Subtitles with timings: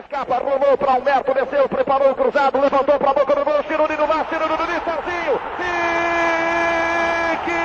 [0.00, 3.96] escapa, rolou para Alberto, desceu, preparou o cruzado, levantou para a boca do gol, Ciruri
[3.96, 5.40] no mar, Ciruri no Serginho.
[5.60, 7.60] E que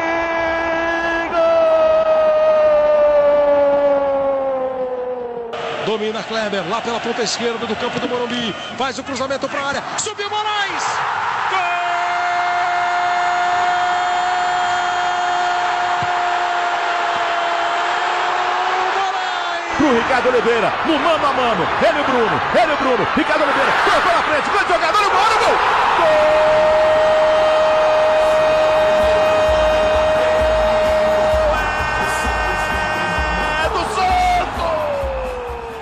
[1.33, 1.57] gol!
[5.85, 9.67] Domina Kleber, lá pela ponta esquerda do campo do Morumbi, faz o cruzamento para a
[9.67, 11.24] área, subiu Moraes!
[19.85, 23.71] Pro Ricardo Oliveira, no mano a mano, ele o Bruno, ele o Bruno, Ricardo Oliveira,
[23.85, 25.57] tocou na frente, grande jogador, o gol, gol!
[25.99, 26.35] Gol!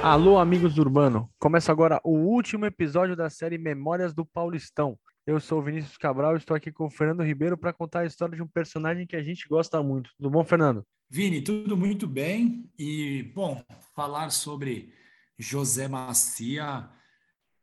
[0.03, 1.30] Alô, amigos do Urbano.
[1.39, 4.97] Começa agora o último episódio da série Memórias do Paulistão.
[5.26, 8.05] Eu sou o Vinícius Cabral e estou aqui com o Fernando Ribeiro para contar a
[8.05, 10.12] história de um personagem que a gente gosta muito.
[10.18, 10.86] Tudo bom, Fernando?
[11.09, 12.70] Vini, tudo muito bem.
[12.77, 13.64] E, bom,
[13.95, 14.94] falar sobre
[15.40, 16.90] José Macia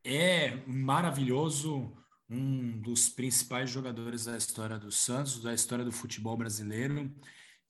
[0.03, 1.93] é maravilhoso,
[2.31, 7.15] um dos principais jogadores da história do Santos, da história do futebol brasileiro,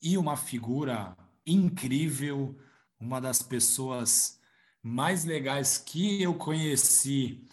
[0.01, 2.57] e uma figura incrível,
[2.97, 4.39] uma das pessoas
[4.81, 7.45] mais legais que eu conheci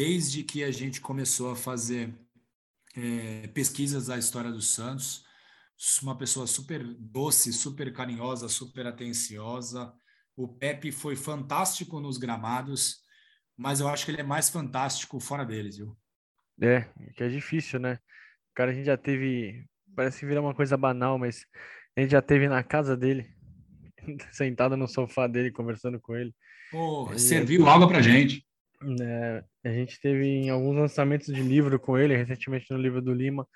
[0.00, 2.10] desde que a gente começou a fazer
[2.96, 5.26] é, pesquisas da história do Santos,
[6.02, 9.92] uma pessoa super doce, super carinhosa, super atenciosa.
[10.34, 13.02] O Pepe foi fantástico nos gramados,
[13.58, 15.94] mas eu acho que ele é mais fantástico fora deles, viu?
[16.62, 17.98] É, que é difícil, né?
[18.52, 21.44] O cara a gente já teve, parece virar uma coisa banal, mas
[21.94, 23.30] a gente já teve na casa dele,
[24.32, 26.34] sentado no sofá dele, conversando com ele.
[26.70, 28.48] Pô, serviu algo pra gente.
[28.82, 33.12] É, a gente teve em alguns lançamentos de livro com ele, recentemente no livro do
[33.12, 33.46] Lima,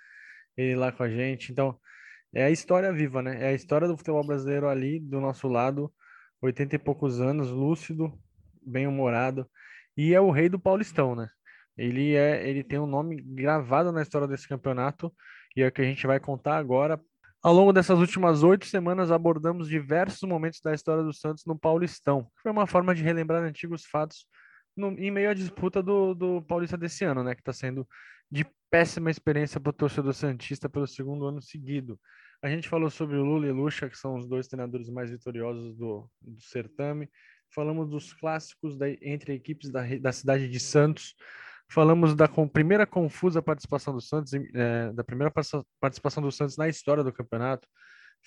[0.56, 1.50] ele lá com a gente.
[1.50, 1.78] Então,
[2.34, 3.42] é a história viva, né?
[3.42, 5.92] É a história do futebol brasileiro ali do nosso lado,
[6.42, 8.12] 80 e poucos anos, lúcido,
[8.62, 9.48] bem-humorado,
[9.96, 11.28] e é o rei do Paulistão, né?
[11.76, 15.12] Ele é, ele tem um nome gravado na história desse campeonato
[15.56, 17.00] e é o que a gente vai contar agora.
[17.42, 22.28] Ao longo dessas últimas oito semanas, abordamos diversos momentos da história do Santos no Paulistão,
[22.42, 24.26] foi uma forma de relembrar antigos fatos
[24.76, 27.34] no, em meio à disputa do, do Paulista desse ano, né?
[27.34, 27.86] Que está sendo
[28.30, 31.98] de péssima experiência para o torcedor Santista pelo segundo ano seguido.
[32.42, 35.76] A gente falou sobre o Lula e Lucha, que são os dois treinadores mais vitoriosos
[35.76, 37.08] do, do certame.
[37.54, 41.14] Falamos dos clássicos da, entre equipes da, da cidade de Santos.
[41.70, 45.32] Falamos da com, primeira confusa participação do Santos, é, da primeira
[45.80, 47.66] participação do Santos na história do campeonato.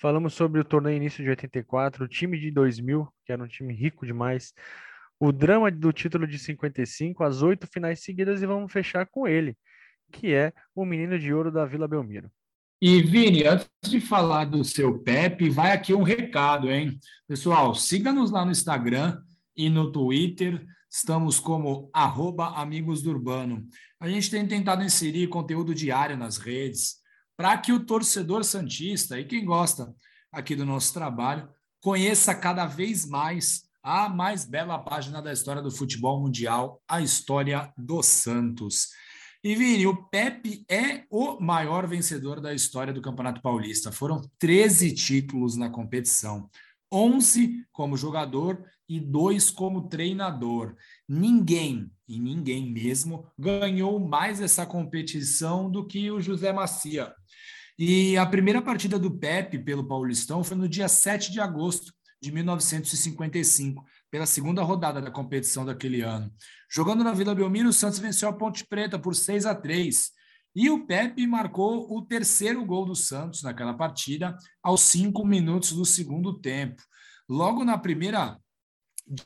[0.00, 3.74] Falamos sobre o torneio início de 84, o time de 2000, que era um time
[3.74, 4.52] rico demais
[5.20, 9.56] o drama do título de 55, as oito finais seguidas, e vamos fechar com ele,
[10.12, 12.30] que é o menino de ouro da Vila Belmiro.
[12.80, 16.96] E Vini, antes de falar do seu Pepe, vai aqui um recado, hein?
[17.26, 19.20] Pessoal, siga-nos lá no Instagram
[19.56, 20.64] e no Twitter.
[20.88, 23.66] Estamos como arroba Amigos do Urbano.
[23.98, 26.98] A gente tem tentado inserir conteúdo diário nas redes
[27.36, 29.92] para que o torcedor Santista e quem gosta
[30.30, 31.48] aqui do nosso trabalho
[31.80, 37.72] conheça cada vez mais a mais bela página da história do futebol mundial, a história
[37.74, 38.88] do Santos.
[39.42, 43.90] E Vini, o Pepe é o maior vencedor da história do Campeonato Paulista.
[43.90, 46.50] Foram 13 títulos na competição,
[46.92, 50.76] 11 como jogador e dois como treinador.
[51.08, 57.10] Ninguém, e ninguém mesmo, ganhou mais essa competição do que o José Macia.
[57.78, 62.32] E a primeira partida do Pepe pelo Paulistão foi no dia 7 de agosto, de
[62.32, 66.32] 1955, pela segunda rodada da competição daquele ano.
[66.70, 70.10] Jogando na Vila Belmiro, o Santos venceu a Ponte Preta por 6 a 3.
[70.54, 75.84] E o Pepe marcou o terceiro gol do Santos naquela partida, aos cinco minutos do
[75.84, 76.82] segundo tempo.
[77.28, 78.38] Logo na primeira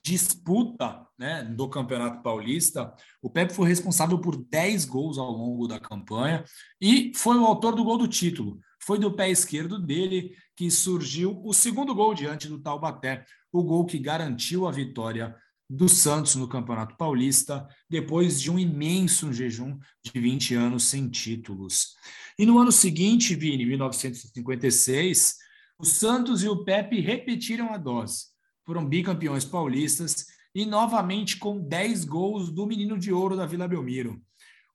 [0.05, 5.81] disputa né, do Campeonato Paulista, o Pepe foi responsável por 10 gols ao longo da
[5.81, 6.45] campanha
[6.81, 8.61] e foi o autor do gol do título.
[8.85, 13.87] Foi do pé esquerdo dele que surgiu o segundo gol diante do Taubaté, o gol
[13.87, 15.37] que garantiu a vitória
[15.71, 21.95] do Santos no Campeonato Paulista, depois de um imenso jejum de 20 anos sem títulos.
[22.39, 25.37] E no ano seguinte, Vini, 1956,
[25.79, 28.27] o Santos e o Pepe repetiram a dose.
[28.67, 34.21] Foram bicampeões paulistas e novamente com 10 gols do menino de ouro da Vila Belmiro.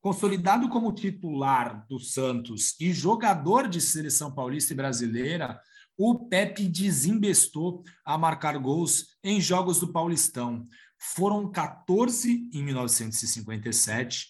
[0.08, 5.60] Consolidado como titular do Santos e jogador de seleção paulista e brasileira,
[5.98, 10.66] o Pepe desembestou a marcar gols em jogos do Paulistão.
[10.98, 14.30] Foram 14 em 1957,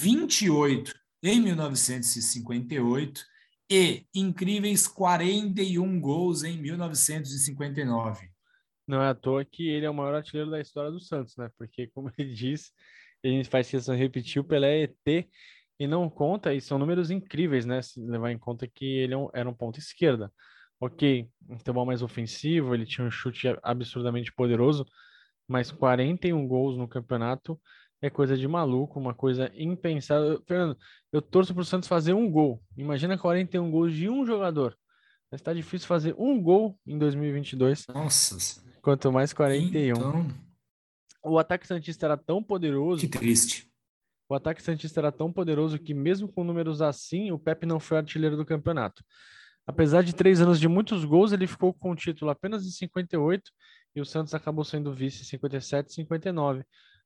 [0.00, 3.22] 28 em 1958
[3.70, 8.30] e incríveis 41 gols em 1959.
[8.86, 11.50] Não é à toa que ele é o maior artilheiro da história do Santos, né?
[11.58, 12.72] Porque, como ele diz,
[13.24, 15.28] a gente faz questão de repetir, o Pelé é ET
[15.78, 17.80] e não conta, e são números incríveis, né?
[17.82, 20.32] Se levar em conta que ele é era um ponto esquerda.
[20.80, 24.86] Ok, um futebol mais ofensivo, ele tinha um chute absurdamente poderoso,
[25.46, 27.60] mas 41 gols no campeonato
[28.00, 30.42] é coisa de maluco, uma coisa impensável.
[30.46, 30.76] Fernando,
[31.12, 32.62] eu torço para o Santos fazer um gol.
[32.76, 34.76] Imagina 41 gols de um jogador.
[35.30, 37.86] Mas está difícil fazer um gol em 2022.
[37.88, 38.62] Nossa.
[38.80, 39.96] Quanto mais 41.
[39.96, 40.47] Então...
[41.28, 43.00] O ataque Santista era tão poderoso.
[43.00, 43.70] Que triste.
[44.28, 47.98] O ataque Santista era tão poderoso que, mesmo com números assim, o Pepe não foi
[47.98, 49.02] artilheiro do campeonato.
[49.66, 53.50] Apesar de três anos de muitos gols, ele ficou com o título apenas em 58
[53.94, 56.64] e o Santos acabou sendo vice em 57 e 59.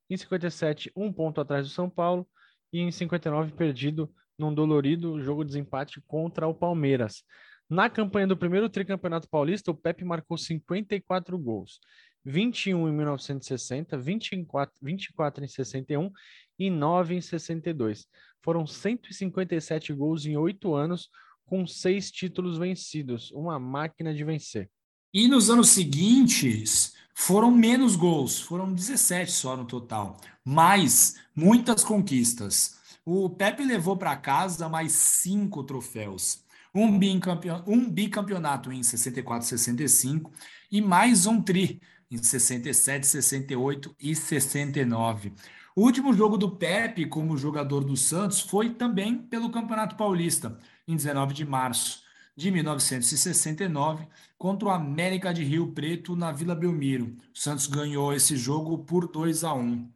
[0.09, 2.27] Em 57, um ponto atrás do São Paulo
[2.73, 7.25] e em 59 perdido num dolorido jogo de desempate contra o Palmeiras.
[7.69, 11.81] Na campanha do primeiro tricampeonato paulista, o Pepe marcou 54 gols.
[12.25, 16.11] 21 em 1960, 24, 24 em 61
[16.59, 18.07] e 9 em 62.
[18.41, 21.09] Foram 157 gols em oito anos,
[21.45, 23.31] com seis títulos vencidos.
[23.33, 24.71] Uma máquina de vencer.
[25.13, 32.81] E nos anos seguintes, foram menos gols, foram 17 só no total, mas muitas conquistas.
[33.05, 36.43] O Pepe levou para casa mais cinco troféus.
[36.75, 37.91] Um, bicampeon...
[37.91, 40.33] bicampeonato em 64 65
[40.71, 45.33] e mais um tri em 67, 68 e 69.
[45.75, 50.95] O último jogo do Pepe como jogador do Santos foi também pelo Campeonato Paulista, em
[50.95, 52.03] 19 de março
[52.37, 54.07] de 1969,
[54.37, 57.17] contra o América de Rio Preto na Vila Belmiro.
[57.35, 59.91] O Santos ganhou esse jogo por 2 a 1.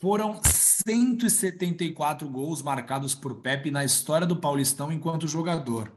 [0.00, 5.92] Foram 174 gols marcados por Pepe na história do Paulistão enquanto jogador.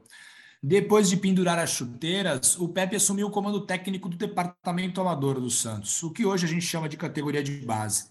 [0.66, 5.50] Depois de pendurar as chuteiras, o Pepe assumiu o comando técnico do departamento amador do
[5.50, 8.08] Santos, o que hoje a gente chama de categoria de base.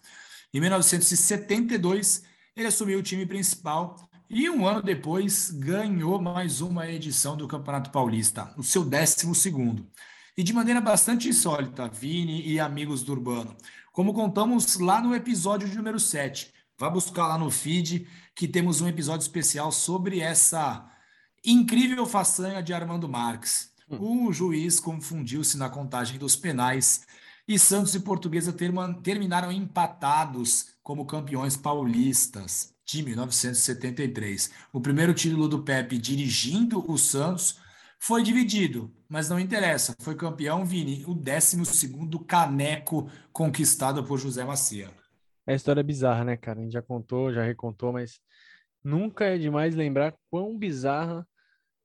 [0.54, 2.22] Em 1972,
[2.56, 7.90] ele assumiu o time principal e um ano depois ganhou mais uma edição do Campeonato
[7.90, 9.90] Paulista, o seu décimo segundo.
[10.38, 13.58] E de maneira bastante insólita, Vini e amigos do Urbano,
[13.92, 16.54] como contamos lá no episódio número 7.
[16.78, 20.93] Vá buscar lá no feed que temos um episódio especial sobre essa
[21.46, 23.72] Incrível façanha de Armando Marques.
[23.90, 24.28] Hum.
[24.28, 27.06] O juiz confundiu-se na contagem dos penais
[27.46, 28.56] e Santos e Portuguesa
[29.04, 34.52] terminaram empatados como campeões paulistas de 1973.
[34.72, 37.60] O primeiro título do Pepe dirigindo o Santos
[38.00, 39.96] foi dividido, mas não interessa.
[40.00, 41.58] Foi campeão, Vini, o 12
[42.26, 44.92] caneco conquistado por José Macia.
[45.46, 46.60] É história bizarra, né, cara?
[46.60, 48.22] A gente já contou, já recontou, mas
[48.84, 51.28] nunca é demais lembrar quão bizarra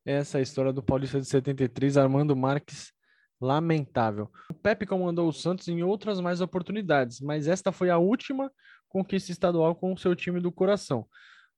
[0.08, 2.92] essa história do Paulista de 73, Armando Marques,
[3.38, 4.30] lamentável.
[4.50, 8.50] O Pepe comandou o Santos em outras mais oportunidades, mas esta foi a última
[8.88, 11.06] conquista estadual com o seu time do coração.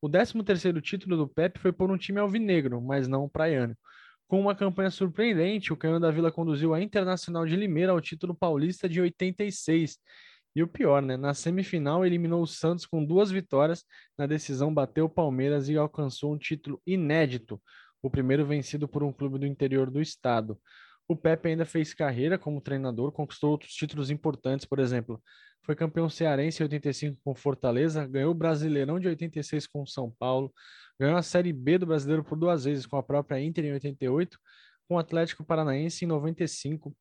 [0.03, 3.77] O 13º título do Pepe foi por um time alvinegro, mas não praiano.
[4.27, 8.35] Com uma campanha surpreendente, o Canhão da Vila conduziu a Internacional de Limeira ao título
[8.35, 9.97] paulista de 86.
[10.57, 11.17] E o pior, né?
[11.17, 13.85] Na semifinal, eliminou o Santos com duas vitórias.
[14.19, 17.61] Na decisão, bateu o Palmeiras e alcançou um título inédito,
[18.03, 20.59] o primeiro vencido por um clube do interior do estado.
[21.09, 25.21] O Pepe ainda fez carreira como treinador, conquistou outros títulos importantes, por exemplo,
[25.63, 30.53] foi campeão cearense em 85 com Fortaleza, ganhou o Brasileirão de 86 com São Paulo,
[30.99, 34.39] ganhou a Série B do Brasileiro por duas vezes com a própria Inter em 88,
[34.89, 36.97] com o Atlético Paranaense em 95,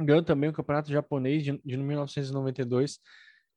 [0.00, 2.98] ganhou também o Campeonato Japonês de, de 1992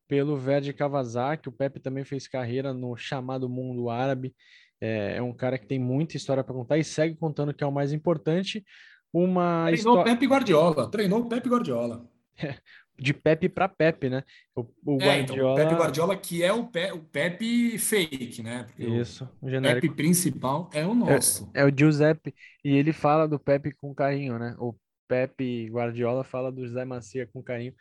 [0.08, 1.50] pelo Verde Kawasaki.
[1.50, 4.36] O Pepe também fez carreira no chamado mundo árabe
[4.82, 7.68] é, é um cara que tem muita história para contar e segue contando que é
[7.68, 8.64] o mais importante.
[9.12, 10.04] Uma treinou história...
[10.14, 12.08] Pepe Guardiola, treinou Pepe Guardiola.
[13.00, 14.24] de Pepe para Pepe, né?
[14.56, 15.22] O, o é, Guardiola...
[15.22, 16.92] Então, o Pepe Guardiola que é o, Pe...
[16.92, 18.64] o Pepe fake, né?
[18.64, 19.82] Porque Isso, o, genérico.
[19.82, 21.50] Pepe principal é o nosso.
[21.54, 24.56] É, é, o Giuseppe e ele fala do Pepe com carinho, né?
[24.60, 24.76] O
[25.08, 27.74] Pepe Guardiola fala do José Macia com carinho.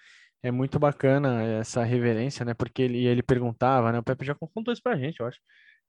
[0.42, 2.54] É muito bacana essa reverência, né?
[2.54, 3.98] Porque ele, ele perguntava, né?
[3.98, 5.40] O Pepe já contou isso pra gente, eu acho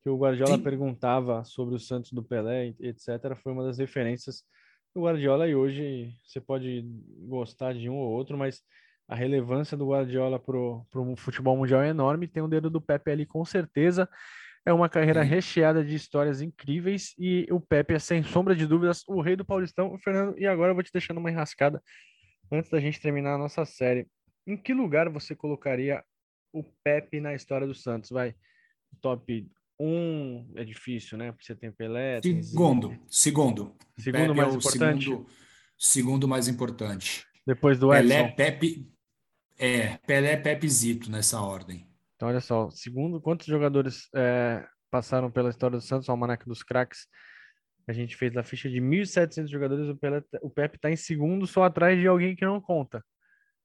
[0.07, 0.63] que o Guardiola Sim.
[0.63, 4.41] perguntava sobre o Santos do Pelé, etc., foi uma das referências
[4.95, 6.81] do Guardiola e hoje você pode
[7.27, 8.61] gostar de um ou outro, mas
[9.05, 13.11] a relevância do Guardiola para o futebol mundial é enorme, tem o dedo do Pepe
[13.11, 14.07] ali com certeza,
[14.65, 15.29] é uma carreira Sim.
[15.29, 19.43] recheada de histórias incríveis e o Pepe é, sem sombra de dúvidas, o rei do
[19.43, 19.93] Paulistão.
[19.93, 21.83] O Fernando, e agora eu vou te deixando uma enrascada
[22.49, 24.07] antes da gente terminar a nossa série.
[24.45, 26.01] Em que lugar você colocaria
[26.53, 28.09] o Pepe na história do Santos?
[28.09, 28.33] Vai,
[29.01, 29.45] top
[29.79, 31.31] um é difícil, né?
[31.31, 32.21] Porque você tem Pelé.
[32.21, 33.01] Segundo, tem...
[33.07, 33.75] segundo.
[33.97, 35.03] Segundo mais é importante.
[35.05, 35.27] Segundo,
[35.77, 37.25] segundo, mais importante.
[37.45, 38.35] Depois do Pelé, Edson.
[38.35, 38.91] Pepe.
[39.59, 41.87] É, Pelé, Pepe Zito nessa ordem.
[42.15, 46.63] Então, olha só, segundo quantos jogadores é, passaram pela história do Santos, o Almanac dos
[46.63, 47.07] Craques,
[47.87, 51.47] a gente fez a ficha de 1.700 jogadores, o, Pelé, o Pepe está em segundo,
[51.47, 53.03] só atrás de alguém que não conta.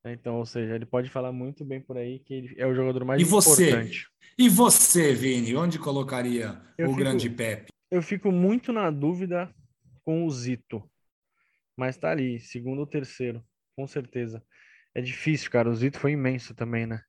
[0.05, 3.05] Então, ou seja, ele pode falar muito bem por aí que ele é o jogador
[3.05, 3.69] mais E você?
[3.69, 4.09] importante.
[4.37, 7.71] E você, Vini, onde colocaria Eu o fico- grande Pepe?
[7.91, 9.55] Eu fico muito na dúvida
[10.05, 10.83] com o Zito,
[11.77, 13.45] mas tá ali, segundo ou terceiro,
[13.77, 14.43] com certeza.
[14.95, 15.71] É difícil, cara.
[15.71, 17.03] O Zito foi imenso também, né?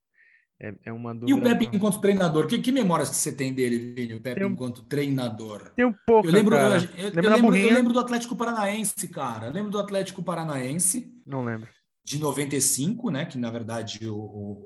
[0.62, 1.32] É, é uma dúvida.
[1.32, 2.48] E o Pepe enquanto treinador?
[2.48, 4.14] Que, que memórias que você tem dele, Vini?
[4.14, 5.72] O Pepe Tem enquanto treinador?
[5.76, 6.78] Tem um pouco, Eu lembro, cara.
[6.98, 9.48] eu, eu da lembro, eu lembro do Atlético Paranaense, cara.
[9.48, 11.68] Eu lembro do Atlético Paranaense Não lembro.
[12.04, 13.26] De 95, né?
[13.26, 14.64] Que na verdade o, o-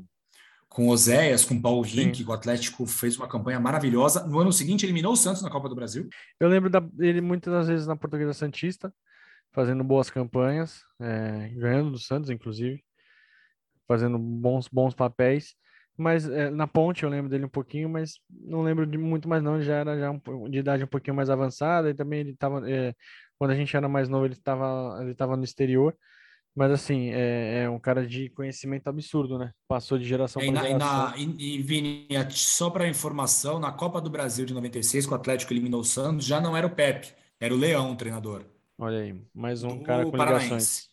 [0.00, 0.04] o-
[0.68, 1.82] com Oséias, com Paulo.
[1.82, 4.26] Rink, o Atlético fez uma campanha maravilhosa.
[4.26, 6.08] No ano seguinte, eliminou o Santos na Copa do Brasil.
[6.38, 8.92] Eu lembro dele muitas das vezes na Portuguesa Santista,
[9.52, 12.84] fazendo boas campanhas, é, ganhando do Santos, inclusive,
[13.86, 15.54] fazendo bons, bons papéis.
[15.96, 19.42] Mas é, na ponte eu lembro dele um pouquinho, mas não lembro de muito mais
[19.42, 19.56] não.
[19.56, 22.62] Ele já era já um de idade um pouquinho mais avançada e também ele estava
[23.36, 25.96] quando a gente era mais novo ele estava ele estava no exterior.
[26.58, 29.52] Mas assim é, é um cara de conhecimento absurdo, né?
[29.68, 31.10] Passou de geração para na, e, geração.
[31.10, 35.14] na, e, e, Vini, só para informação, na Copa do Brasil de 96, que o
[35.14, 38.44] Atlético eliminou o Santos, já não era o Pepe, era o Leão, o treinador.
[38.76, 40.48] Olha aí, mais um do cara com Paranaense.
[40.48, 40.88] ligações,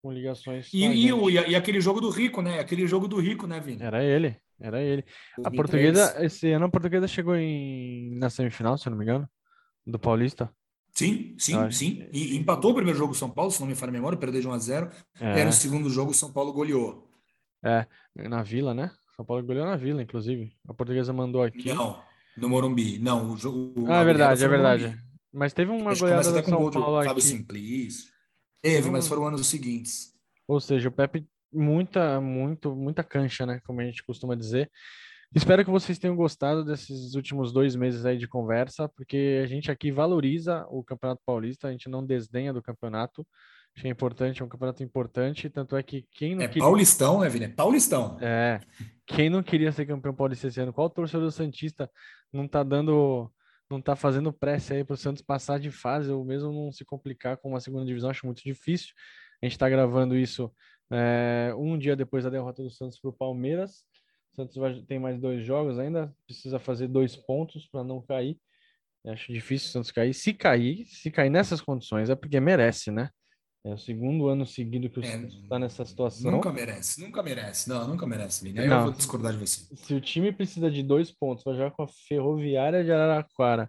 [0.00, 0.72] com ligações.
[0.72, 2.60] E, e, o- e e aquele jogo do Rico, né?
[2.60, 3.82] Aquele jogo do Rico, né, Vini?
[3.82, 5.04] Era ele, era ele.
[5.44, 5.56] A 2003.
[5.56, 9.28] portuguesa, esse ano a portuguesa chegou em, na semifinal, se eu não me engano,
[9.84, 10.48] do Paulista.
[10.96, 12.08] Sim, sim, sim.
[12.12, 14.40] E empatou o primeiro jogo o São Paulo, se não me falha a memória, perdeu
[14.40, 14.90] de 1 a 0.
[15.20, 17.10] É, Era o segundo jogo, o São Paulo goleou.
[17.62, 18.90] é, na Vila, né?
[19.14, 20.52] São Paulo goleou na Vila, inclusive.
[20.66, 21.72] A portuguesa mandou aqui.
[21.72, 22.00] Não,
[22.36, 22.98] no Morumbi.
[22.98, 23.74] Não, o jogo.
[23.88, 24.84] ah, é verdade, é verdade.
[24.86, 25.02] Morumbi.
[25.32, 27.22] Mas teve uma goleada com São Paulo Fábio aqui.
[27.22, 28.10] Simplício.
[28.62, 29.08] Teve, mas Hum.
[29.08, 30.14] foram anos seguintes.
[30.48, 33.60] Ou seja, o Pepe, muita, muito, muita cancha, né?
[33.66, 34.70] Como a gente costuma dizer.
[35.34, 39.70] Espero que vocês tenham gostado desses últimos dois meses aí de conversa, porque a gente
[39.70, 43.26] aqui valoriza o Campeonato Paulista, a gente não desdenha do campeonato.
[43.76, 46.62] Achei importante, é um campeonato importante, tanto é que quem não É queria...
[46.62, 47.44] Paulistão, né, Vini?
[47.44, 48.16] É Paulistão.
[48.22, 48.58] É,
[49.06, 50.72] quem não queria ser campeão paulista esse ano?
[50.72, 51.90] Qual torcedor santista
[52.32, 53.30] não tá dando,
[53.70, 56.86] não tá fazendo pressa aí para o Santos passar de fase ou mesmo não se
[56.86, 58.08] complicar com uma segunda divisão?
[58.08, 58.94] Acho muito difícil.
[59.42, 60.50] A gente está gravando isso
[60.90, 63.84] é, um dia depois da derrota do Santos para o Palmeiras.
[64.36, 68.38] Santos vai, tem mais dois jogos ainda, precisa fazer dois pontos para não cair.
[69.06, 70.12] Acho difícil o Santos cair.
[70.14, 73.08] Se cair, se cair nessas condições, é porque merece, né?
[73.64, 76.30] É o segundo ano seguido que o É, Santos está nessa situação.
[76.30, 77.68] Nunca merece, nunca merece.
[77.68, 78.60] Não, nunca merece, Vini.
[78.60, 78.78] Aí Não.
[78.78, 79.74] eu vou discordar de você.
[79.76, 83.68] se o time precisa de dois pontos, vai jogar com a Ferroviária de Araraquara,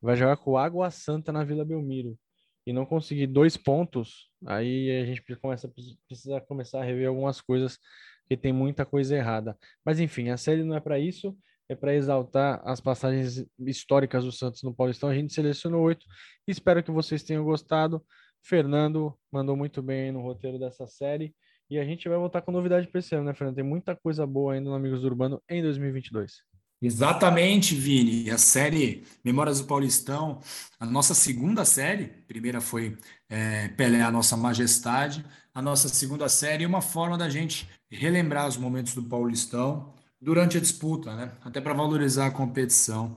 [0.00, 2.18] vai jogar com o Água Santa na Vila Belmiro
[2.66, 5.70] e não conseguir dois pontos, aí a gente começa,
[6.08, 7.78] precisa começar a rever algumas coisas,
[8.26, 9.56] porque tem muita coisa errada.
[9.84, 11.36] Mas enfim, a série não é para isso,
[11.68, 15.08] é para exaltar as passagens históricas do Santos no Paulistão.
[15.08, 16.04] A gente selecionou oito.
[16.46, 18.04] Espero que vocês tenham gostado.
[18.42, 21.34] Fernando mandou muito bem no roteiro dessa série.
[21.70, 23.56] E a gente vai voltar com novidade para esse ano, né, Fernando?
[23.56, 26.55] Tem muita coisa boa ainda no Amigos do Urbano em 2022.
[26.80, 28.30] Exatamente, Vini.
[28.30, 30.40] A série Memórias do Paulistão,
[30.78, 35.24] a nossa segunda série, primeira foi é, Pelé, a nossa majestade.
[35.54, 40.58] A nossa segunda série é uma forma da gente relembrar os momentos do Paulistão durante
[40.58, 41.32] a disputa, né?
[41.42, 43.16] Até para valorizar a competição.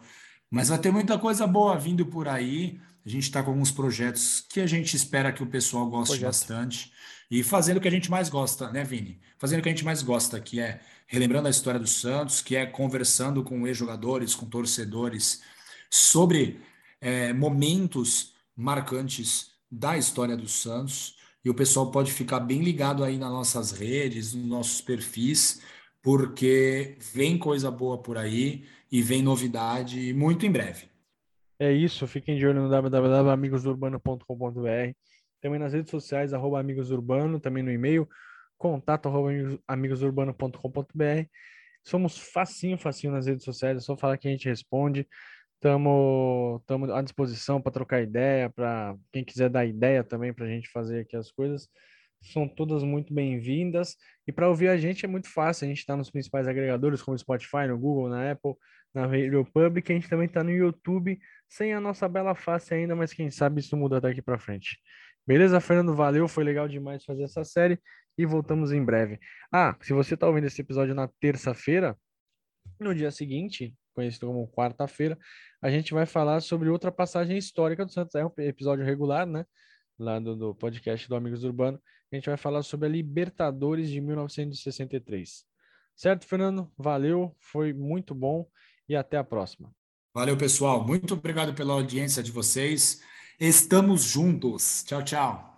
[0.49, 2.79] Mas vai ter muita coisa boa vindo por aí.
[3.05, 6.27] A gente está com alguns projetos que a gente espera que o pessoal goste Projeto.
[6.27, 6.91] bastante.
[7.29, 9.19] E fazendo o que a gente mais gosta, né, Vini?
[9.37, 12.55] Fazendo o que a gente mais gosta, que é relembrando a história do Santos, que
[12.55, 15.43] é conversando com ex-jogadores, com torcedores,
[15.89, 16.59] sobre
[16.99, 21.17] é, momentos marcantes da história do Santos.
[21.43, 25.61] E o pessoal pode ficar bem ligado aí nas nossas redes, nos nossos perfis,
[26.01, 30.89] porque vem coisa boa por aí e vem novidade muito em breve.
[31.59, 34.95] É isso, fiquem de olho no www.amigosurbano.com.br,
[35.41, 38.07] também nas redes sociais, arroba amigosurbano, também no e-mail,
[38.57, 41.25] contato arroba amigos- amigosurbano.com.br.
[41.83, 45.07] Somos facinho, facinho nas redes sociais, é só falar que a gente responde.
[45.55, 50.69] Estamos à disposição para trocar ideia, para quem quiser dar ideia também para a gente
[50.69, 51.67] fazer aqui as coisas.
[52.21, 53.95] São todas muito bem-vindas.
[54.27, 55.65] E para ouvir a gente é muito fácil.
[55.65, 58.53] A gente está nos principais agregadores, como Spotify, no Google, na Apple,
[58.93, 59.91] na Radio Public.
[59.91, 63.61] A gente também está no YouTube, sem a nossa bela face ainda, mas quem sabe
[63.61, 64.77] isso muda daqui para frente.
[65.29, 65.93] Beleza, Fernando?
[65.93, 67.79] Valeu, foi legal demais fazer essa série
[68.17, 69.19] e voltamos em breve.
[69.53, 71.95] Ah, se você está ouvindo esse episódio na terça-feira,
[72.79, 75.15] no dia seguinte, conhecido como quarta-feira,
[75.61, 78.15] a gente vai falar sobre outra passagem histórica do Santos.
[78.15, 79.45] É um episódio regular, né?
[79.99, 81.79] Lá do, do podcast do Amigos do Urbano.
[82.11, 85.45] A gente vai falar sobre a Libertadores de 1963.
[85.95, 86.71] Certo, Fernando?
[86.75, 88.49] Valeu, foi muito bom
[88.89, 89.71] e até a próxima.
[90.11, 90.83] Valeu, pessoal.
[90.83, 93.07] Muito obrigado pela audiência de vocês.
[93.39, 94.83] Estamos juntos.
[94.85, 95.48] Tchau, tchau.